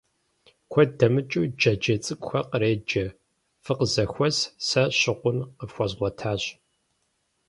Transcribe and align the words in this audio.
Куэд 0.71 0.89
дэмыкӀыуи 0.99 1.51
джэджьей 1.59 1.99
цӀыкӀухэр 2.03 2.45
къреджэ: 2.49 3.05
фыкъызэхуэс, 3.63 4.37
сэ 4.67 4.81
щыкъун 4.99 5.37
къыфхуэзгъуэтащ! 5.57 6.41